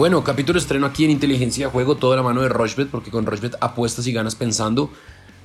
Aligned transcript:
Bueno, 0.00 0.24
capítulo 0.24 0.58
estreno 0.58 0.86
aquí 0.86 1.04
en 1.04 1.10
Inteligencia 1.10 1.66
de 1.66 1.72
Juego, 1.72 1.94
toda 1.94 2.16
la 2.16 2.22
mano 2.22 2.40
de 2.40 2.48
Rochbet, 2.48 2.88
porque 2.88 3.10
con 3.10 3.26
Rochbet 3.26 3.56
apuestas 3.60 4.06
y 4.06 4.14
ganas 4.14 4.34
pensando. 4.34 4.90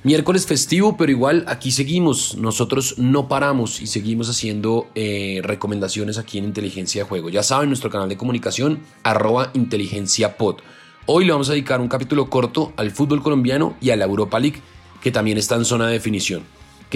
Miércoles 0.02 0.46
festivo, 0.46 0.96
pero 0.96 1.12
igual 1.12 1.44
aquí 1.46 1.70
seguimos. 1.70 2.38
Nosotros 2.38 2.94
no 2.96 3.28
paramos 3.28 3.82
y 3.82 3.86
seguimos 3.86 4.30
haciendo 4.30 4.86
eh, 4.94 5.40
recomendaciones 5.42 6.16
aquí 6.16 6.38
en 6.38 6.44
Inteligencia 6.44 7.02
de 7.02 7.06
Juego. 7.06 7.28
Ya 7.28 7.42
saben, 7.42 7.68
nuestro 7.68 7.90
canal 7.90 8.08
de 8.08 8.16
comunicación, 8.16 8.80
arroba 9.02 9.50
inteligencia 9.52 10.38
pod. 10.38 10.60
Hoy 11.04 11.26
le 11.26 11.32
vamos 11.32 11.50
a 11.50 11.52
dedicar 11.52 11.82
un 11.82 11.88
capítulo 11.88 12.30
corto 12.30 12.72
al 12.78 12.92
fútbol 12.92 13.22
colombiano 13.22 13.76
y 13.82 13.90
a 13.90 13.96
la 13.96 14.06
Europa 14.06 14.40
League, 14.40 14.62
que 15.02 15.12
también 15.12 15.36
está 15.36 15.56
en 15.56 15.66
zona 15.66 15.86
de 15.86 15.92
definición. 15.92 16.44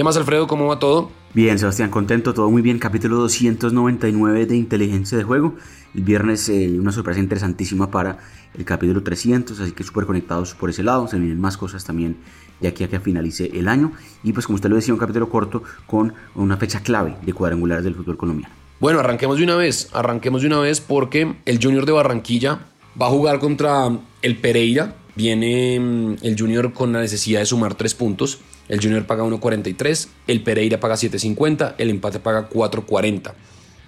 ¿Qué 0.00 0.04
más, 0.04 0.16
Alfredo? 0.16 0.46
¿Cómo 0.46 0.66
va 0.66 0.78
todo? 0.78 1.10
Bien, 1.34 1.58
Sebastián, 1.58 1.90
contento, 1.90 2.32
todo 2.32 2.50
muy 2.50 2.62
bien. 2.62 2.78
Capítulo 2.78 3.16
299 3.16 4.46
de 4.46 4.56
Inteligencia 4.56 5.18
de 5.18 5.24
Juego. 5.24 5.56
El 5.94 6.04
viernes 6.04 6.48
eh, 6.48 6.74
una 6.80 6.90
sorpresa 6.90 7.20
interesantísima 7.20 7.90
para 7.90 8.16
el 8.56 8.64
capítulo 8.64 9.02
300, 9.02 9.60
así 9.60 9.72
que 9.72 9.84
súper 9.84 10.06
conectados 10.06 10.54
por 10.54 10.70
ese 10.70 10.82
lado. 10.82 11.06
Se 11.06 11.18
vienen 11.18 11.38
más 11.38 11.58
cosas 11.58 11.84
también 11.84 12.16
de 12.60 12.68
aquí 12.68 12.82
a 12.82 12.88
que 12.88 12.98
finalice 12.98 13.50
el 13.52 13.68
año. 13.68 13.92
Y 14.22 14.32
pues 14.32 14.46
como 14.46 14.54
usted 14.54 14.70
lo 14.70 14.76
decía, 14.76 14.94
un 14.94 15.00
capítulo 15.00 15.28
corto 15.28 15.64
con 15.86 16.14
una 16.34 16.56
fecha 16.56 16.80
clave 16.80 17.16
de 17.20 17.34
cuadrangulares 17.34 17.84
del 17.84 17.94
fútbol 17.94 18.16
colombiano. 18.16 18.54
Bueno, 18.80 19.00
arranquemos 19.00 19.36
de 19.36 19.44
una 19.44 19.56
vez, 19.56 19.90
arranquemos 19.92 20.40
de 20.40 20.46
una 20.46 20.60
vez 20.60 20.80
porque 20.80 21.34
el 21.44 21.62
Junior 21.62 21.84
de 21.84 21.92
Barranquilla 21.92 22.60
va 22.98 23.08
a 23.08 23.10
jugar 23.10 23.38
contra 23.38 23.90
el 24.22 24.38
Pereira. 24.38 24.96
Viene 25.14 25.78
mm, 25.78 26.16
el 26.22 26.36
Junior 26.38 26.72
con 26.72 26.94
la 26.94 27.00
necesidad 27.00 27.40
de 27.40 27.44
sumar 27.44 27.74
tres 27.74 27.94
puntos. 27.94 28.40
El 28.70 28.80
Junior 28.80 29.04
paga 29.04 29.24
1.43, 29.24 30.08
el 30.28 30.44
Pereira 30.44 30.78
paga 30.78 30.94
7.50, 30.94 31.74
el 31.76 31.90
empate 31.90 32.20
paga 32.20 32.48
4.40. 32.48 33.32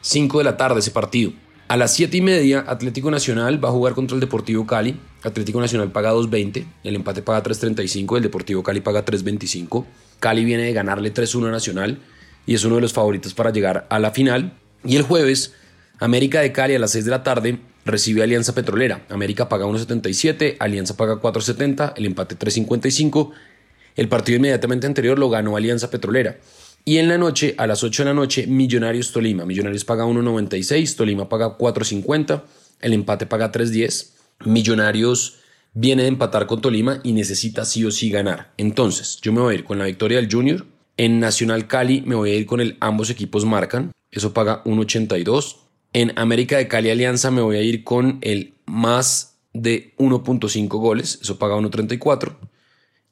5 0.00 0.38
de 0.38 0.45
la 0.45 0.56
tarde 0.56 0.80
ese 0.80 0.90
partido. 0.90 1.32
A 1.68 1.76
las 1.76 1.95
7 1.95 2.16
y 2.16 2.20
media, 2.20 2.65
Atlético 2.66 3.09
Nacional 3.09 3.65
va 3.65 3.68
a 3.68 3.73
jugar 3.73 3.95
contra 3.95 4.16
el 4.16 4.20
Deportivo 4.20 4.66
Cali. 4.66 4.98
Atlético 5.23 5.60
Nacional 5.60 5.92
paga 5.92 6.12
2.20, 6.12 6.66
el 6.82 6.96
empate 6.96 7.23
paga 7.23 7.45
3.35, 7.45 8.16
el 8.16 8.24
Deportivo 8.24 8.65
Cali 8.65 8.80
paga 8.80 9.04
3.25. 9.04 9.87
Cali 10.18 10.45
viene 10.45 10.65
de 10.65 10.73
ganarle 10.73 11.14
3-1 11.14 11.46
a 11.46 11.51
Nacional 11.52 12.01
y 12.45 12.54
es 12.54 12.64
uno 12.64 12.74
de 12.74 12.80
los 12.80 12.92
favoritos 12.92 13.35
para 13.35 13.52
llegar 13.52 13.87
a 13.88 14.01
la 14.01 14.10
final. 14.10 14.54
Y 14.85 14.96
el 14.96 15.02
jueves, 15.02 15.54
América 16.01 16.40
de 16.40 16.51
Cali 16.51 16.74
a 16.74 16.80
las 16.80 16.90
6 16.90 17.04
de 17.04 17.10
la 17.12 17.23
tarde 17.23 17.60
recibe 17.85 18.24
Alianza 18.24 18.52
Petrolera. 18.52 19.07
América 19.09 19.48
paga 19.48 19.64
1.77, 19.64 20.57
Alianza 20.59 20.96
paga 20.96 21.20
4.70, 21.20 21.92
el 21.96 22.07
empate 22.07 22.37
3.55. 22.37 23.30
El 23.96 24.09
partido 24.09 24.37
inmediatamente 24.37 24.87
anterior 24.87 25.18
lo 25.18 25.30
ganó 25.30 25.57
Alianza 25.57 25.90
Petrolera. 25.90 26.38
Y 26.85 26.98
en 26.98 27.09
la 27.09 27.18
noche, 27.18 27.54
a 27.59 27.66
las 27.66 27.85
8 27.85 28.02
de 28.02 28.09
la 28.09 28.15
noche, 28.15 28.46
Millonarios 28.46 29.12
Tolima. 29.12 29.45
Millonarios 29.45 29.85
paga 29.85 30.04
1.96, 30.04 30.96
Tolima 30.96 31.29
paga 31.29 31.57
4.50, 31.57 32.43
el 32.80 32.93
empate 32.93 33.26
paga 33.26 33.52
3.10. 33.52 34.10
Millonarios 34.46 35.38
viene 35.74 36.02
de 36.02 36.09
empatar 36.09 36.46
con 36.46 36.60
Tolima 36.60 37.01
y 37.04 37.13
necesita 37.13 37.65
sí 37.65 37.85
o 37.85 37.90
sí 37.90 38.10
ganar. 38.10 38.52
Entonces, 38.57 39.20
yo 39.23 39.32
me 39.32 39.40
voy 39.40 39.54
a 39.54 39.59
ir 39.59 39.65
con 39.65 39.79
la 39.79 39.85
victoria 39.85 40.18
del 40.18 40.32
Junior. 40.32 40.66
En 40.96 41.20
Nacional 41.20 41.68
Cali 41.68 42.02
me 42.02 42.16
voy 42.16 42.30
a 42.30 42.35
ir 42.35 42.46
con 42.46 42.60
el 42.60 42.76
ambos 42.80 43.10
equipos 43.10 43.45
marcan. 43.45 43.93
Eso 44.10 44.35
paga 44.35 44.63
1.82. 44.65 45.57
En 45.93 46.13
América 46.18 46.57
de 46.57 46.68
Cali 46.68 46.90
Alianza 46.90 47.30
me 47.30 47.43
voy 47.43 47.57
a 47.57 47.63
ir 47.63 47.85
con 47.85 48.18
el 48.23 48.54
más 48.66 49.37
de 49.52 49.95
1.5 49.98 50.68
goles. 50.68 51.20
Eso 51.23 51.38
paga 51.38 51.57
1.34. 51.57 52.37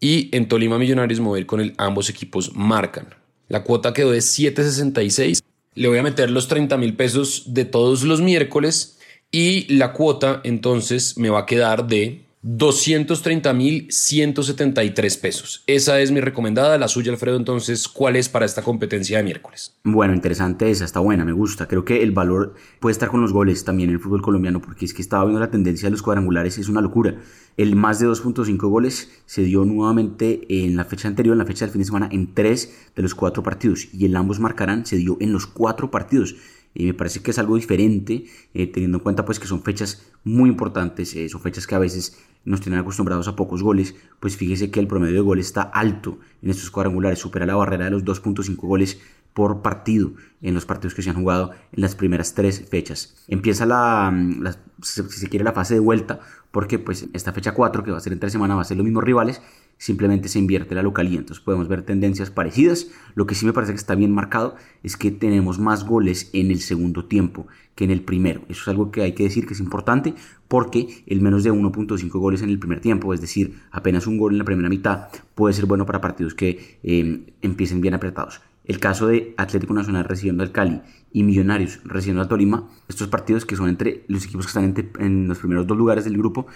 Y 0.00 0.34
en 0.34 0.48
Tolima 0.48 0.78
Millonarios 0.78 1.20
ir 1.38 1.46
con 1.46 1.60
el 1.60 1.74
ambos 1.76 2.08
equipos 2.08 2.56
marcan. 2.56 3.14
La 3.48 3.62
cuota 3.62 3.92
quedó 3.92 4.10
de 4.10 4.20
7.66. 4.20 5.42
Le 5.74 5.88
voy 5.88 5.98
a 5.98 6.02
meter 6.02 6.30
los 6.30 6.48
30 6.48 6.76
mil 6.78 6.96
pesos 6.96 7.44
de 7.54 7.64
todos 7.64 8.02
los 8.02 8.20
miércoles 8.20 8.98
y 9.30 9.72
la 9.72 9.92
cuota 9.92 10.40
entonces 10.42 11.16
me 11.18 11.30
va 11.30 11.40
a 11.40 11.46
quedar 11.46 11.86
de 11.86 12.24
230.173 12.42 15.20
pesos. 15.20 15.62
Esa 15.66 16.00
es 16.00 16.10
mi 16.10 16.22
recomendada. 16.22 16.78
La 16.78 16.88
suya, 16.88 17.12
Alfredo, 17.12 17.36
entonces, 17.36 17.86
¿cuál 17.86 18.16
es 18.16 18.30
para 18.30 18.46
esta 18.46 18.62
competencia 18.62 19.18
de 19.18 19.24
miércoles? 19.24 19.76
Bueno, 19.84 20.14
interesante 20.14 20.70
esa, 20.70 20.86
está 20.86 21.00
buena, 21.00 21.26
me 21.26 21.32
gusta. 21.32 21.68
Creo 21.68 21.84
que 21.84 22.02
el 22.02 22.12
valor 22.12 22.54
puede 22.80 22.92
estar 22.92 23.10
con 23.10 23.20
los 23.20 23.34
goles 23.34 23.66
también 23.66 23.90
en 23.90 23.96
el 23.96 24.00
fútbol 24.00 24.22
colombiano, 24.22 24.62
porque 24.62 24.86
es 24.86 24.94
que 24.94 25.02
estaba 25.02 25.24
viendo 25.24 25.38
la 25.38 25.50
tendencia 25.50 25.88
de 25.88 25.90
los 25.90 26.00
cuadrangulares, 26.00 26.56
es 26.56 26.70
una 26.70 26.80
locura. 26.80 27.16
El 27.58 27.76
más 27.76 27.98
de 27.98 28.06
2.5 28.06 28.56
goles 28.70 29.10
se 29.26 29.42
dio 29.42 29.66
nuevamente 29.66 30.40
en 30.48 30.76
la 30.76 30.86
fecha 30.86 31.08
anterior, 31.08 31.34
en 31.34 31.40
la 31.40 31.44
fecha 31.44 31.66
del 31.66 31.72
fin 31.72 31.82
de 31.82 31.86
semana, 31.86 32.08
en 32.10 32.32
tres 32.32 32.74
de 32.96 33.02
los 33.02 33.14
cuatro 33.14 33.42
partidos. 33.42 33.88
Y 33.92 34.06
el 34.06 34.16
ambos 34.16 34.40
marcarán 34.40 34.86
se 34.86 34.96
dio 34.96 35.18
en 35.20 35.34
los 35.34 35.46
cuatro 35.46 35.90
partidos 35.90 36.36
y 36.74 36.86
me 36.86 36.94
parece 36.94 37.20
que 37.20 37.30
es 37.32 37.38
algo 37.38 37.56
diferente, 37.56 38.24
eh, 38.54 38.66
teniendo 38.66 38.98
en 38.98 39.02
cuenta 39.02 39.24
pues 39.24 39.40
que 39.40 39.46
son 39.46 39.62
fechas 39.62 40.06
muy 40.24 40.48
importantes, 40.48 41.14
eh, 41.16 41.28
son 41.28 41.40
fechas 41.40 41.66
que 41.66 41.74
a 41.74 41.78
veces 41.78 42.18
nos 42.44 42.60
tienen 42.60 42.80
acostumbrados 42.80 43.28
a 43.28 43.36
pocos 43.36 43.62
goles, 43.62 43.94
pues 44.18 44.36
fíjese 44.36 44.70
que 44.70 44.80
el 44.80 44.86
promedio 44.86 45.14
de 45.14 45.20
goles 45.20 45.46
está 45.46 45.62
alto 45.62 46.18
en 46.42 46.50
estos 46.50 46.70
cuadrangulares, 46.70 47.18
supera 47.18 47.46
la 47.46 47.56
barrera 47.56 47.86
de 47.86 47.90
los 47.90 48.04
2.5 48.04 48.56
goles 48.56 49.00
por 49.34 49.62
partido 49.62 50.12
en 50.42 50.54
los 50.54 50.66
partidos 50.66 50.94
que 50.94 51.02
se 51.02 51.10
han 51.10 51.16
jugado 51.16 51.52
en 51.72 51.82
las 51.82 51.94
primeras 51.94 52.34
tres 52.34 52.68
fechas. 52.68 53.24
Empieza 53.28 53.66
la, 53.66 54.10
mm, 54.12 54.44
si 54.82 55.02
se 55.02 55.28
quiere 55.28 55.44
la 55.44 55.52
fase 55.52 55.74
de 55.74 55.80
vuelta, 55.80 56.20
porque 56.50 56.78
pues 56.78 57.06
esta 57.12 57.32
fecha 57.32 57.52
4 57.52 57.84
que 57.84 57.90
va 57.90 57.98
a 57.98 58.00
ser 58.00 58.12
en 58.12 58.20
tres 58.20 58.32
semanas 58.32 58.56
va 58.56 58.62
a 58.62 58.64
ser 58.64 58.76
los 58.76 58.84
mismos 58.84 59.04
rivales 59.04 59.40
simplemente 59.80 60.28
se 60.28 60.38
invierte 60.38 60.74
la 60.74 60.82
localidad. 60.82 61.20
Entonces 61.20 61.42
podemos 61.42 61.66
ver 61.66 61.82
tendencias 61.82 62.30
parecidas. 62.30 62.88
Lo 63.14 63.26
que 63.26 63.34
sí 63.34 63.46
me 63.46 63.54
parece 63.54 63.72
que 63.72 63.78
está 63.78 63.94
bien 63.94 64.12
marcado 64.12 64.54
es 64.82 64.98
que 64.98 65.10
tenemos 65.10 65.58
más 65.58 65.86
goles 65.86 66.28
en 66.34 66.50
el 66.50 66.60
segundo 66.60 67.06
tiempo 67.06 67.46
que 67.74 67.84
en 67.84 67.90
el 67.90 68.02
primero. 68.02 68.42
Eso 68.50 68.60
es 68.60 68.68
algo 68.68 68.90
que 68.90 69.02
hay 69.02 69.14
que 69.14 69.22
decir 69.22 69.46
que 69.46 69.54
es 69.54 69.60
importante 69.60 70.14
porque 70.48 71.02
el 71.06 71.22
menos 71.22 71.44
de 71.44 71.50
1.5 71.50 72.10
goles 72.10 72.42
en 72.42 72.50
el 72.50 72.58
primer 72.58 72.80
tiempo, 72.80 73.14
es 73.14 73.22
decir, 73.22 73.58
apenas 73.70 74.06
un 74.06 74.18
gol 74.18 74.32
en 74.32 74.38
la 74.38 74.44
primera 74.44 74.68
mitad, 74.68 75.08
puede 75.34 75.54
ser 75.54 75.64
bueno 75.64 75.86
para 75.86 76.02
partidos 76.02 76.34
que 76.34 76.78
eh, 76.82 77.32
empiecen 77.40 77.80
bien 77.80 77.94
apretados. 77.94 78.42
El 78.64 78.78
caso 78.78 79.06
de 79.06 79.34
Atlético 79.36 79.74
Nacional 79.74 80.04
recibiendo 80.04 80.42
al 80.42 80.52
Cali 80.52 80.80
y 81.12 81.22
Millonarios 81.22 81.80
recibiendo 81.84 82.22
al 82.22 82.28
Tolima, 82.28 82.68
estos 82.88 83.08
partidos 83.08 83.44
que 83.44 83.56
son 83.56 83.68
entre 83.68 84.04
los 84.06 84.24
equipos 84.24 84.46
que 84.46 84.50
están 84.50 84.92
en 85.00 85.28
los 85.28 85.38
primeros 85.38 85.66
dos 85.66 85.76
lugares 85.76 86.04
del 86.04 86.16
grupo, 86.16 86.46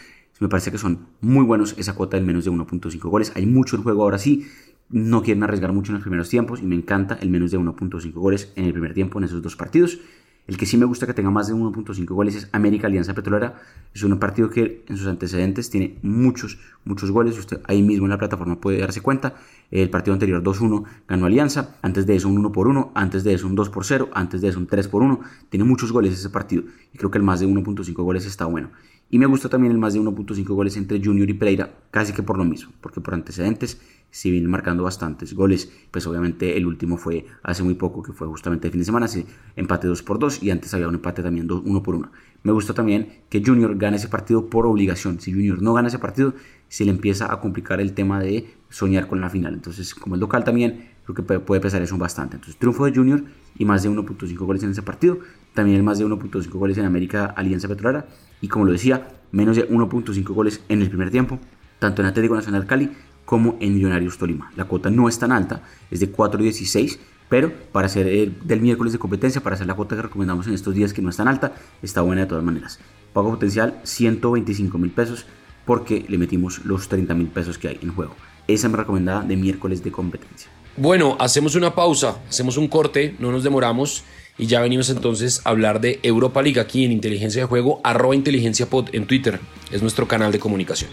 me 0.40 0.48
parece 0.48 0.72
que 0.72 0.78
son 0.78 1.06
muy 1.20 1.44
buenos 1.44 1.74
esa 1.78 1.94
cuota 1.94 2.16
del 2.16 2.26
menos 2.26 2.44
de 2.44 2.50
1.5 2.50 2.98
goles. 3.08 3.32
Hay 3.36 3.46
mucho 3.46 3.76
en 3.76 3.82
juego 3.82 4.02
ahora 4.02 4.18
sí. 4.18 4.46
No 4.90 5.22
quieren 5.22 5.42
arriesgar 5.42 5.72
mucho 5.72 5.92
en 5.92 5.94
los 5.94 6.02
primeros 6.02 6.28
tiempos 6.28 6.60
y 6.60 6.66
me 6.66 6.74
encanta 6.74 7.16
el 7.20 7.30
menos 7.30 7.50
de 7.50 7.58
1.5 7.58 8.12
goles 8.12 8.52
en 8.56 8.64
el 8.64 8.72
primer 8.72 8.94
tiempo 8.94 9.18
en 9.18 9.24
esos 9.24 9.42
dos 9.42 9.56
partidos. 9.56 10.00
El 10.46 10.58
que 10.58 10.66
sí 10.66 10.76
me 10.76 10.84
gusta 10.84 11.06
que 11.06 11.14
tenga 11.14 11.30
más 11.30 11.48
de 11.48 11.54
1.5 11.54 12.04
goles 12.08 12.34
es 12.34 12.48
América 12.52 12.86
Alianza 12.86 13.14
Petrolera. 13.14 13.62
Es 13.94 14.02
un 14.02 14.18
partido 14.18 14.50
que 14.50 14.84
en 14.86 14.98
sus 14.98 15.06
antecedentes 15.06 15.70
tiene 15.70 15.98
muchos, 16.02 16.58
muchos 16.84 17.10
goles. 17.10 17.38
Usted 17.38 17.60
ahí 17.64 17.82
mismo 17.82 18.04
en 18.04 18.10
la 18.10 18.18
plataforma 18.18 18.60
puede 18.60 18.78
darse 18.78 19.00
cuenta. 19.00 19.36
El 19.70 19.88
partido 19.88 20.12
anterior 20.12 20.42
2-1 20.42 20.84
ganó 21.08 21.24
Alianza. 21.24 21.76
Antes 21.80 22.04
de 22.04 22.16
eso 22.16 22.28
un 22.28 22.36
1 22.36 22.52
por 22.52 22.68
1. 22.68 22.92
Antes 22.94 23.24
de 23.24 23.32
eso 23.32 23.46
un 23.46 23.54
2 23.54 23.70
por 23.70 23.86
0. 23.86 24.10
Antes 24.12 24.42
de 24.42 24.48
eso 24.48 24.58
un 24.58 24.66
3 24.66 24.86
por 24.88 25.02
1. 25.02 25.20
Tiene 25.48 25.64
muchos 25.64 25.92
goles 25.92 26.12
ese 26.12 26.28
partido. 26.28 26.64
Y 26.92 26.98
creo 26.98 27.10
que 27.10 27.16
el 27.16 27.24
más 27.24 27.40
de 27.40 27.46
1.5 27.46 27.94
goles 28.02 28.26
está 28.26 28.44
bueno. 28.44 28.70
Y 29.10 29.18
me 29.18 29.26
gusta 29.26 29.48
también 29.48 29.72
el 29.72 29.78
más 29.78 29.94
de 29.94 30.00
1.5 30.00 30.44
goles 30.48 30.76
entre 30.76 31.02
Junior 31.02 31.28
y 31.28 31.34
Pereira, 31.34 31.72
casi 31.90 32.12
que 32.12 32.22
por 32.22 32.36
lo 32.36 32.44
mismo, 32.44 32.72
porque 32.80 33.00
por 33.00 33.14
antecedentes 33.14 33.80
si 34.14 34.30
vienen 34.30 34.48
marcando 34.48 34.84
bastantes 34.84 35.34
goles, 35.34 35.72
pues 35.90 36.06
obviamente 36.06 36.56
el 36.56 36.66
último 36.66 36.96
fue 36.98 37.26
hace 37.42 37.64
muy 37.64 37.74
poco, 37.74 38.00
que 38.00 38.12
fue 38.12 38.28
justamente 38.28 38.68
el 38.68 38.70
fin 38.70 38.80
de 38.80 38.84
semana, 38.84 39.08
se 39.08 39.26
empate 39.56 39.88
2 39.88 40.04
por 40.04 40.20
2 40.20 40.40
y 40.44 40.50
antes 40.52 40.72
había 40.72 40.86
un 40.86 40.94
empate 40.94 41.20
también 41.20 41.50
1 41.50 41.82
por 41.82 41.96
1. 41.96 42.12
Me 42.44 42.52
gusta 42.52 42.74
también 42.74 43.08
que 43.28 43.42
Junior 43.44 43.76
gane 43.76 43.96
ese 43.96 44.06
partido 44.06 44.48
por 44.48 44.66
obligación. 44.66 45.18
Si 45.18 45.32
Junior 45.32 45.60
no 45.60 45.74
gana 45.74 45.88
ese 45.88 45.98
partido, 45.98 46.32
se 46.68 46.84
le 46.84 46.92
empieza 46.92 47.32
a 47.32 47.40
complicar 47.40 47.80
el 47.80 47.92
tema 47.92 48.20
de 48.20 48.54
soñar 48.68 49.08
con 49.08 49.20
la 49.20 49.30
final. 49.30 49.52
Entonces, 49.52 49.92
como 49.96 50.14
es 50.14 50.20
local 50.20 50.44
también, 50.44 50.90
creo 51.04 51.16
que 51.16 51.40
puede 51.40 51.60
pesar 51.60 51.82
eso 51.82 51.98
bastante. 51.98 52.36
Entonces, 52.36 52.56
triunfo 52.56 52.84
de 52.84 52.94
Junior 52.94 53.24
y 53.58 53.64
más 53.64 53.82
de 53.82 53.90
1.5 53.90 54.36
goles 54.36 54.62
en 54.62 54.70
ese 54.70 54.82
partido. 54.82 55.18
También 55.54 55.76
el 55.76 55.82
más 55.82 55.98
de 55.98 56.06
1.5 56.06 56.50
goles 56.52 56.78
en 56.78 56.84
América 56.84 57.34
Alianza 57.36 57.66
Petrolera. 57.66 58.06
Y 58.40 58.46
como 58.46 58.64
lo 58.64 58.70
decía, 58.70 59.08
menos 59.32 59.56
de 59.56 59.68
1.5 59.68 60.22
goles 60.32 60.62
en 60.68 60.82
el 60.82 60.88
primer 60.88 61.10
tiempo, 61.10 61.40
tanto 61.80 62.00
en 62.00 62.06
Atlético 62.06 62.36
Nacional 62.36 62.66
Cali 62.66 62.90
como 63.24 63.56
en 63.60 63.74
Millonarios 63.74 64.18
Tolima. 64.18 64.50
La 64.56 64.64
cuota 64.64 64.90
no 64.90 65.08
es 65.08 65.18
tan 65.18 65.32
alta, 65.32 65.62
es 65.90 66.00
de 66.00 66.12
4.16, 66.12 66.98
pero 67.28 67.52
para 67.72 67.86
hacer 67.86 68.32
del 68.32 68.60
miércoles 68.60 68.92
de 68.92 68.98
competencia, 68.98 69.42
para 69.42 69.54
hacer 69.54 69.66
la 69.66 69.74
cuota 69.74 69.96
que 69.96 70.02
recomendamos 70.02 70.46
en 70.46 70.54
estos 70.54 70.74
días 70.74 70.92
que 70.92 71.02
no 71.02 71.10
es 71.10 71.16
tan 71.16 71.28
alta, 71.28 71.54
está 71.82 72.02
buena 72.02 72.22
de 72.22 72.26
todas 72.28 72.44
maneras. 72.44 72.78
Pago 73.12 73.30
potencial 73.30 73.80
125 73.84 74.76
mil 74.78 74.90
pesos 74.90 75.26
porque 75.64 76.04
le 76.08 76.18
metimos 76.18 76.64
los 76.64 76.88
30 76.88 77.14
mil 77.14 77.28
pesos 77.28 77.58
que 77.58 77.68
hay 77.68 77.78
en 77.82 77.94
juego. 77.94 78.14
Esa 78.46 78.66
es 78.66 78.70
mi 78.70 78.76
recomendada 78.76 79.22
de 79.22 79.36
miércoles 79.36 79.82
de 79.82 79.90
competencia. 79.90 80.50
Bueno, 80.76 81.16
hacemos 81.20 81.54
una 81.54 81.74
pausa, 81.74 82.18
hacemos 82.28 82.56
un 82.56 82.68
corte, 82.68 83.14
no 83.18 83.30
nos 83.30 83.44
demoramos 83.44 84.04
y 84.36 84.46
ya 84.46 84.60
venimos 84.60 84.90
entonces 84.90 85.40
a 85.44 85.50
hablar 85.50 85.80
de 85.80 86.00
Europa 86.02 86.42
League 86.42 86.60
aquí 86.60 86.84
en 86.84 86.92
Inteligencia 86.92 87.42
de 87.42 87.46
Juego, 87.46 87.80
arroba 87.84 88.14
inteligencia 88.14 88.68
pod 88.68 88.88
en 88.92 89.06
Twitter, 89.06 89.40
es 89.70 89.80
nuestro 89.82 90.08
canal 90.08 90.32
de 90.32 90.40
comunicación. 90.40 90.90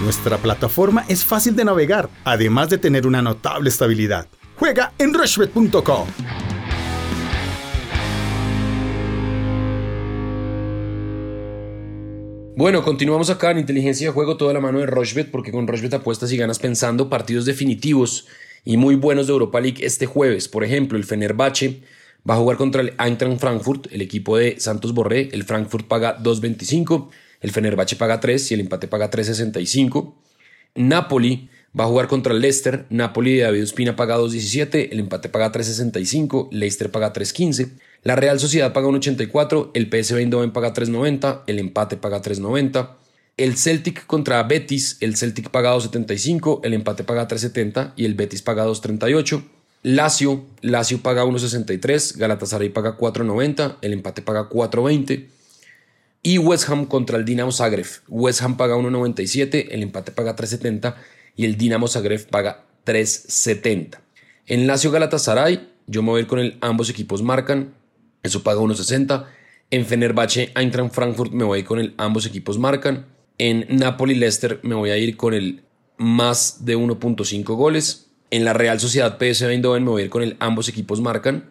Nuestra 0.00 0.38
plataforma 0.38 1.04
es 1.08 1.24
fácil 1.24 1.56
de 1.56 1.64
navegar, 1.64 2.08
además 2.24 2.70
de 2.70 2.78
tener 2.78 3.06
una 3.06 3.20
notable 3.20 3.68
estabilidad. 3.68 4.28
Juega 4.56 4.92
en 4.98 5.12
rushbet.com. 5.12 6.06
Bueno, 12.56 12.82
continuamos 12.82 13.30
acá 13.30 13.52
en 13.52 13.58
Inteligencia 13.58 14.08
de 14.08 14.12
Juego, 14.12 14.36
toda 14.36 14.52
la 14.52 14.60
mano 14.60 14.80
de 14.80 14.86
Rochbet, 14.86 15.30
porque 15.30 15.52
con 15.52 15.68
Rochbet 15.68 15.94
apuestas 15.94 16.32
y 16.32 16.36
ganas 16.36 16.58
pensando 16.58 17.08
partidos 17.08 17.44
definitivos 17.44 18.26
y 18.64 18.76
muy 18.76 18.96
buenos 18.96 19.28
de 19.28 19.32
Europa 19.32 19.60
League 19.60 19.86
este 19.86 20.06
jueves. 20.06 20.48
Por 20.48 20.64
ejemplo, 20.64 20.98
el 20.98 21.04
Fenerbahce 21.04 21.82
va 22.28 22.34
a 22.34 22.38
jugar 22.38 22.56
contra 22.56 22.82
el 22.82 22.94
Eintracht 22.98 23.38
Frankfurt, 23.38 23.86
el 23.92 24.02
equipo 24.02 24.36
de 24.36 24.58
Santos 24.58 24.92
Borré. 24.92 25.28
El 25.32 25.44
Frankfurt 25.44 25.86
paga 25.86 26.18
2.25 26.18 27.08
el 27.40 27.50
Fenerbahce 27.50 27.96
paga 27.96 28.20
3 28.20 28.50
y 28.50 28.54
el 28.54 28.60
empate 28.60 28.88
paga 28.88 29.10
3.65. 29.10 30.14
Napoli 30.74 31.48
va 31.78 31.84
a 31.84 31.86
jugar 31.86 32.08
contra 32.08 32.32
el 32.32 32.40
Leicester. 32.40 32.86
Napoli 32.90 33.36
de 33.36 33.42
David 33.42 33.62
Ospina 33.62 33.96
paga 33.96 34.18
2.17, 34.18 34.88
el 34.90 35.00
empate 35.00 35.28
paga 35.28 35.52
3.65, 35.52 36.48
Leicester 36.50 36.90
paga 36.90 37.12
3.15. 37.12 37.70
La 38.02 38.16
Real 38.16 38.38
Sociedad 38.38 38.72
paga 38.72 38.88
1.84, 38.88 39.70
el 39.74 39.86
PSV 39.86 40.18
Eindhoven 40.18 40.52
paga 40.52 40.72
3.90, 40.72 41.42
el 41.46 41.58
empate 41.58 41.96
paga 41.96 42.22
3.90. 42.22 42.90
El 43.36 43.56
Celtic 43.56 44.06
contra 44.06 44.42
Betis, 44.42 44.96
el 45.00 45.16
Celtic 45.16 45.50
paga 45.50 45.74
2.75, 45.74 46.60
el 46.64 46.74
empate 46.74 47.04
paga 47.04 47.28
3.70 47.28 47.92
y 47.96 48.04
el 48.04 48.14
Betis 48.14 48.42
paga 48.42 48.66
2.38. 48.66 49.42
Lazio, 49.84 50.44
Lazio 50.60 50.98
paga 51.02 51.24
1.63, 51.24 52.16
Galatasaray 52.18 52.70
paga 52.70 52.96
4.90, 52.98 53.76
el 53.80 53.92
empate 53.92 54.22
paga 54.22 54.48
4.20. 54.48 55.37
Y 56.22 56.38
West 56.38 56.68
Ham 56.68 56.86
contra 56.86 57.16
el 57.16 57.24
Dinamo 57.24 57.52
Zagreb. 57.52 57.86
West 58.08 58.42
Ham 58.42 58.56
paga 58.56 58.76
1.97, 58.76 59.68
el 59.70 59.82
empate 59.82 60.12
paga 60.12 60.34
3.70 60.34 60.94
y 61.36 61.44
el 61.44 61.56
Dinamo 61.56 61.86
Zagreb 61.88 62.28
paga 62.28 62.64
3.70. 62.84 63.98
En 64.46 64.66
Lazio 64.66 64.90
Galatasaray, 64.90 65.68
yo 65.86 66.02
me 66.02 66.10
voy 66.10 66.18
a 66.18 66.22
ir 66.22 66.26
con 66.26 66.38
el 66.38 66.58
ambos 66.60 66.90
equipos 66.90 67.22
marcan, 67.22 67.74
eso 68.22 68.42
paga 68.42 68.60
1.60. 68.60 69.26
En 69.70 69.84
Fenerbahce 69.84 70.50
Eintracht 70.54 70.94
Frankfurt 70.94 71.32
me 71.32 71.44
voy 71.44 71.62
con 71.62 71.78
el 71.78 71.94
ambos 71.98 72.26
equipos 72.26 72.58
marcan. 72.58 73.06
En 73.36 73.66
Napoli 73.68 74.14
Leicester 74.14 74.60
me 74.62 74.74
voy 74.74 74.90
a 74.90 74.96
ir 74.96 75.16
con 75.16 75.34
el 75.34 75.62
más 75.98 76.64
de 76.64 76.76
1.5 76.76 77.44
goles. 77.54 78.10
En 78.30 78.44
la 78.44 78.52
Real 78.52 78.80
Sociedad 78.80 79.18
PSV 79.18 79.50
Eindhoven 79.50 79.84
me 79.84 79.90
voy 79.90 80.02
a 80.02 80.04
ir 80.06 80.10
con 80.10 80.22
el 80.22 80.36
ambos 80.40 80.68
equipos 80.68 81.00
marcan. 81.00 81.50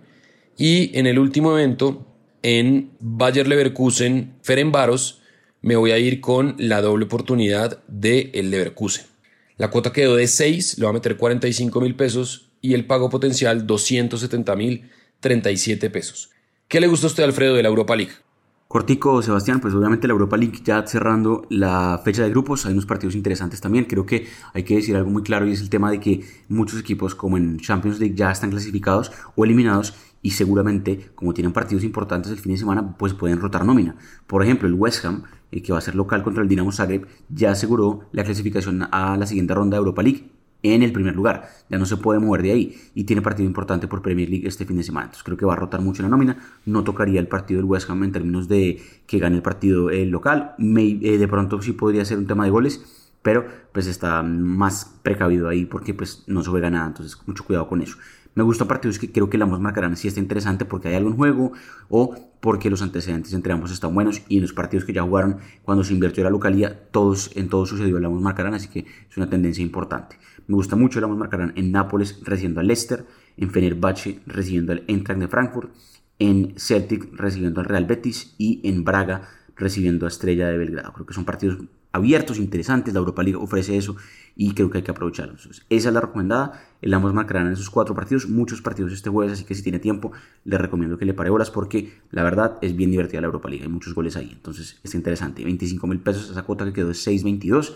Y 0.58 0.98
en 0.98 1.06
el 1.06 1.20
último 1.20 1.52
evento, 1.52 2.06
en 2.44 2.92
Bayer 3.00 3.48
Leverkusen 3.48 4.36
Ferenbaros, 4.42 5.22
me 5.62 5.76
voy 5.76 5.92
a 5.92 5.98
ir 5.98 6.22
con 6.22 6.56
la 6.58 6.82
doble 6.82 7.06
oportunidad 7.06 7.84
de 7.88 8.32
el 8.34 8.52
Leverkusen. 8.52 9.06
La 9.58 9.70
cuota 9.70 9.92
quedó 9.92 10.16
de 10.16 10.28
6, 10.28 10.78
le 10.78 10.86
voy 10.86 10.92
a 10.92 10.94
meter 10.94 11.18
45 11.18 11.82
mil 11.82 11.96
pesos 11.96 12.52
y 12.62 12.74
el 12.74 12.86
pago 12.86 13.10
potencial 13.10 13.66
270 13.66 14.56
mil 14.56 14.90
37 15.20 15.90
pesos. 15.90 16.30
¿Qué 16.68 16.80
le 16.80 16.88
gusta 16.88 17.08
a 17.08 17.10
usted, 17.10 17.24
Alfredo, 17.24 17.56
de 17.56 17.64
la 17.64 17.70
Europa 17.70 17.96
League? 17.96 18.14
Cortico, 18.68 19.22
Sebastián, 19.22 19.62
pues 19.62 19.74
obviamente 19.74 20.08
la 20.08 20.12
Europa 20.12 20.36
League 20.36 20.60
ya 20.62 20.86
cerrando 20.86 21.48
la 21.50 22.02
fecha 22.04 22.24
de 22.24 22.30
grupos, 22.30 22.66
hay 22.66 22.74
unos 22.74 22.86
partidos 22.86 23.16
interesantes 23.16 23.62
también. 23.62 23.86
Creo 23.86 24.06
que 24.06 24.28
hay 24.54 24.64
que 24.64 24.76
decir 24.76 24.94
algo 24.98 25.10
muy 25.10 25.24
claro 25.24 25.48
y 25.48 25.54
es 25.54 25.62
el 25.62 25.70
tema 25.70 25.90
de 25.90 26.02
que 26.02 26.26
muchos 26.50 26.78
equipos 26.78 27.16
como 27.16 27.38
en 27.38 27.60
Champions 27.60 28.00
League 28.00 28.16
ya 28.16 28.30
están 28.30 28.52
clasificados 28.52 29.14
o 29.38 29.46
eliminados 29.46 29.94
y 30.22 30.32
seguramente 30.32 31.10
como 31.16 31.34
tienen 31.34 31.54
partidos 31.54 31.84
importantes 31.84 32.32
el 32.32 32.40
fin 32.40 32.54
de 32.54 32.58
semana 32.58 32.98
pues 32.98 33.14
pueden 33.14 33.40
rotar 33.40 33.66
nómina. 33.66 33.96
Por 34.26 34.44
ejemplo, 34.44 34.68
el 34.68 34.74
West 34.74 35.06
Ham, 35.06 35.24
eh, 35.52 35.62
que 35.62 35.72
va 35.72 35.78
a 35.78 35.82
ser 35.82 35.96
local 35.96 36.24
contra 36.24 36.44
el 36.44 36.50
Dinamo 36.50 36.72
Zagreb, 36.72 37.08
ya 37.30 37.52
aseguró 37.52 38.02
la 38.12 38.24
clasificación 38.24 38.88
a 38.92 39.18
la 39.18 39.26
siguiente 39.26 39.54
ronda 39.54 39.76
de 39.76 39.80
Europa 39.80 40.04
League 40.04 40.32
en 40.64 40.84
el 40.84 40.92
primer 40.92 41.16
lugar. 41.16 41.50
Ya 41.70 41.78
no 41.78 41.86
se 41.86 41.98
puede 41.98 42.20
mover 42.20 42.42
de 42.42 42.52
ahí 42.52 42.82
y 42.96 43.04
tiene 43.04 43.22
partido 43.22 43.48
importante 43.48 43.88
por 43.88 44.02
Premier 44.02 44.30
League 44.30 44.48
este 44.48 44.66
fin 44.66 44.78
de 44.78 44.84
semana. 44.84 45.06
Entonces 45.06 45.24
creo 45.24 45.38
que 45.38 45.46
va 45.46 45.54
a 45.54 45.58
rotar 45.58 45.82
mucho 45.82 46.04
la 46.04 46.10
nómina. 46.10 46.38
No 46.66 46.84
tocaría 46.84 47.20
el 47.20 47.28
partido 47.28 47.60
del 47.60 47.66
West 47.70 47.90
Ham 47.90 48.04
en 48.04 48.12
términos 48.12 48.48
de 48.48 48.82
que 49.06 49.20
gane 49.20 49.36
el 49.36 49.42
partido 49.42 49.90
el 49.90 50.10
local. 50.10 50.56
Eh, 50.60 51.18
de 51.18 51.28
pronto 51.28 51.62
sí 51.62 51.74
podría 51.74 52.06
ser 52.06 52.18
un 52.18 52.28
tema 52.28 52.46
de 52.46 52.50
goles, 52.50 52.84
pero 53.22 53.46
pues 53.72 53.88
está 53.88 54.24
más 54.24 54.98
precavido 55.04 55.50
ahí 55.50 55.66
porque 55.66 55.94
pues 55.94 56.24
no 56.28 56.44
se 56.44 56.50
juega 56.50 56.70
nada. 56.70 56.88
Entonces 56.88 57.18
mucho 57.26 57.44
cuidado 57.44 57.68
con 57.68 57.82
eso. 57.82 57.98
Me 58.38 58.44
gustan 58.44 58.68
partidos 58.68 59.00
que 59.00 59.12
creo 59.12 59.32
que 59.32 59.40
la 59.40 59.46
ambos 59.46 59.60
marcarán 59.60 59.98
si 59.98 60.08
está 60.08 60.20
interesante 60.20 60.64
porque 60.64 60.90
hay 60.90 60.94
algo 60.94 61.10
en 61.10 61.16
juego 61.16 61.54
o 61.90 62.14
porque 62.40 62.70
los 62.70 62.84
antecedentes 62.84 63.34
entre 63.34 63.52
ambos 63.52 63.72
están 63.72 63.96
buenos 63.96 64.22
y 64.30 64.36
en 64.36 64.44
los 64.44 64.54
partidos 64.54 64.86
que 64.86 64.94
ya 64.94 65.02
jugaron 65.02 65.38
cuando 65.64 65.84
se 65.84 65.96
invirtió 65.96 66.24
la 66.24 66.30
localidad, 66.30 66.78
todos, 66.92 67.32
en 67.34 67.50
todos 67.50 67.70
sucedió 67.70 67.98
el 67.98 68.06
ambos 68.06 68.22
marcarán, 68.22 68.54
así 68.54 68.68
que 68.68 68.86
es 69.10 69.18
una 69.18 69.28
tendencia 69.28 69.64
importante. 69.64 70.20
Me 70.46 70.54
gusta 70.54 70.76
mucho 70.76 71.00
el 71.00 71.06
ambos 71.06 71.18
marcarán 71.18 71.52
en 71.56 71.72
Nápoles 71.72 72.20
recibiendo 72.24 72.60
al 72.60 72.68
Leicester, 72.68 73.08
en 73.38 73.50
Fenerbahce 73.50 74.20
recibiendo 74.28 74.72
al 74.72 74.84
Eintracht 74.86 75.20
de 75.20 75.28
Frankfurt, 75.28 75.72
en 76.20 76.54
Celtic 76.58 77.10
recibiendo 77.14 77.62
al 77.62 77.66
Real 77.66 77.86
Betis 77.86 78.36
y 78.38 78.62
en 78.70 78.84
Braga 78.84 79.30
recibiendo 79.56 80.06
a 80.06 80.10
Estrella 80.10 80.48
de 80.48 80.60
Belgrado. 80.60 80.94
Creo 80.94 81.08
que 81.08 81.16
son 81.16 81.26
partidos 81.26 81.58
abiertos, 81.98 82.38
interesantes, 82.38 82.94
la 82.94 83.00
Europa 83.00 83.24
League 83.24 83.38
ofrece 83.38 83.78
eso 83.78 83.96
y 84.36 84.54
creo 84.54 84.70
que 84.70 84.80
hay 84.80 84.84
que 84.84 84.92
aprovecharlos. 84.92 85.48
esa 85.70 85.88
es 85.90 85.94
la 85.94 86.02
recomendada, 86.02 86.64
el 86.82 86.94
ambos 86.94 87.14
marcarán 87.14 87.48
en 87.48 87.54
esos 87.54 87.70
cuatro 87.70 87.96
partidos, 87.96 88.30
muchos 88.30 88.62
partidos 88.62 88.94
este 88.94 89.10
jueves, 89.10 89.34
así 89.34 89.44
que 89.44 89.56
si 89.56 89.64
tiene 89.64 89.80
tiempo, 89.80 90.12
le 90.46 90.58
recomiendo 90.58 90.98
que 90.98 91.06
le 91.06 91.14
pare 91.14 91.30
bolas 91.30 91.52
porque 91.52 91.94
la 92.12 92.24
verdad 92.24 92.58
es 92.62 92.76
bien 92.76 92.92
divertida 92.92 93.22
la 93.22 93.28
Europa 93.28 93.50
League, 93.50 93.64
hay 93.64 93.70
muchos 93.70 93.94
goles 93.94 94.16
ahí, 94.16 94.32
entonces 94.32 94.80
es 94.84 94.96
interesante. 94.96 95.44
25 95.44 95.88
mil 95.88 96.00
pesos 96.00 96.30
esa 96.30 96.44
cuota 96.44 96.66
que 96.66 96.74
quedó 96.74 96.88
de 96.88 96.94
6.22, 96.94 97.76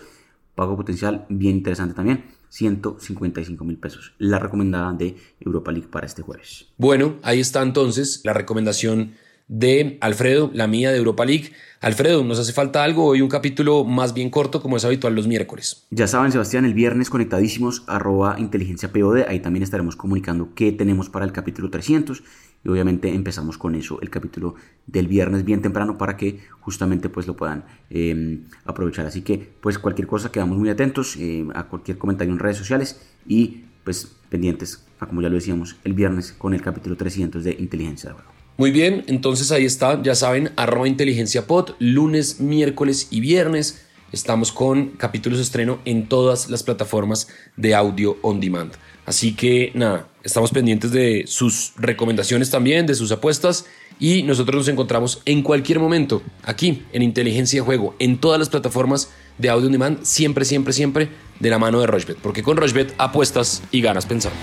pago 0.54 0.76
potencial 0.76 1.26
bien 1.28 1.56
interesante 1.56 1.94
también. 1.94 2.24
155 2.52 3.64
mil 3.64 3.78
pesos. 3.78 4.12
La 4.18 4.38
recomendada 4.38 4.92
de 4.92 5.16
Europa 5.40 5.72
League 5.72 5.88
para 5.88 6.06
este 6.06 6.20
jueves. 6.20 6.66
Bueno, 6.76 7.16
ahí 7.22 7.40
está 7.40 7.62
entonces 7.62 8.20
la 8.24 8.34
recomendación 8.34 9.14
de 9.48 9.98
Alfredo, 10.00 10.50
la 10.54 10.66
mía 10.66 10.90
de 10.90 10.98
Europa 10.98 11.24
League. 11.24 11.52
Alfredo, 11.80 12.22
¿nos 12.22 12.38
hace 12.38 12.52
falta 12.52 12.84
algo? 12.84 13.06
Hoy 13.06 13.22
un 13.22 13.28
capítulo 13.28 13.84
más 13.84 14.14
bien 14.14 14.30
corto 14.30 14.62
como 14.62 14.76
es 14.76 14.84
habitual 14.84 15.14
los 15.14 15.26
miércoles. 15.26 15.84
Ya 15.90 16.06
saben, 16.06 16.30
Sebastián, 16.30 16.64
el 16.64 16.74
viernes 16.74 17.10
conectadísimos 17.10 17.82
arroba 17.88 18.36
inteligencia 18.38 18.92
POD. 18.92 19.24
Ahí 19.26 19.40
también 19.40 19.62
estaremos 19.64 19.96
comunicando 19.96 20.54
qué 20.54 20.70
tenemos 20.70 21.10
para 21.10 21.24
el 21.24 21.32
capítulo 21.32 21.70
300. 21.70 22.22
Y 22.64 22.68
obviamente 22.68 23.12
empezamos 23.12 23.58
con 23.58 23.74
eso, 23.74 24.00
el 24.00 24.10
capítulo 24.10 24.54
del 24.86 25.08
viernes 25.08 25.44
bien 25.44 25.62
temprano 25.62 25.98
para 25.98 26.16
que 26.16 26.38
justamente 26.60 27.08
pues 27.08 27.26
lo 27.26 27.34
puedan 27.34 27.64
em, 27.90 28.44
aprovechar. 28.64 29.04
Así 29.06 29.22
que 29.22 29.50
pues 29.60 29.80
cualquier 29.80 30.06
cosa 30.06 30.30
quedamos 30.30 30.58
muy 30.58 30.70
atentos 30.70 31.16
em, 31.16 31.50
a 31.54 31.64
cualquier 31.64 31.98
comentario 31.98 32.32
en 32.32 32.38
redes 32.38 32.58
sociales 32.58 33.00
y 33.26 33.64
pues 33.82 34.14
pendientes, 34.28 34.86
como 35.00 35.22
ya 35.22 35.28
lo 35.28 35.34
decíamos, 35.34 35.76
el 35.82 35.94
viernes 35.94 36.32
con 36.32 36.54
el 36.54 36.62
capítulo 36.62 36.96
300 36.96 37.42
de 37.42 37.56
Inteligencia 37.58 38.10
de 38.10 38.14
Juego. 38.14 38.31
Muy 38.62 38.70
bien, 38.70 39.02
entonces 39.08 39.50
ahí 39.50 39.64
está, 39.64 40.00
ya 40.04 40.14
saben, 40.14 40.52
arroba 40.54 40.86
inteligencia 40.86 41.48
pod, 41.48 41.70
lunes, 41.80 42.38
miércoles 42.38 43.08
y 43.10 43.18
viernes. 43.18 43.82
Estamos 44.12 44.52
con 44.52 44.90
capítulos 44.90 45.40
de 45.40 45.42
estreno 45.42 45.80
en 45.84 46.08
todas 46.08 46.48
las 46.48 46.62
plataformas 46.62 47.26
de 47.56 47.74
audio 47.74 48.18
on 48.22 48.38
demand. 48.38 48.72
Así 49.04 49.34
que 49.34 49.72
nada, 49.74 50.06
estamos 50.22 50.52
pendientes 50.52 50.92
de 50.92 51.24
sus 51.26 51.72
recomendaciones 51.76 52.50
también, 52.50 52.86
de 52.86 52.94
sus 52.94 53.10
apuestas 53.10 53.66
y 53.98 54.22
nosotros 54.22 54.54
nos 54.54 54.68
encontramos 54.68 55.22
en 55.24 55.42
cualquier 55.42 55.80
momento 55.80 56.22
aquí 56.44 56.84
en 56.92 57.02
Inteligencia 57.02 57.62
de 57.62 57.66
Juego, 57.66 57.96
en 57.98 58.18
todas 58.18 58.38
las 58.38 58.48
plataformas 58.48 59.10
de 59.38 59.48
audio 59.50 59.66
on 59.66 59.72
demand, 59.72 60.04
siempre, 60.04 60.44
siempre, 60.44 60.72
siempre 60.72 61.08
de 61.40 61.50
la 61.50 61.58
mano 61.58 61.80
de 61.80 61.88
Rochbet, 61.88 62.18
porque 62.18 62.44
con 62.44 62.56
Rochbet 62.56 62.94
apuestas 62.96 63.60
y 63.72 63.80
ganas 63.80 64.06
pensando. 64.06 64.38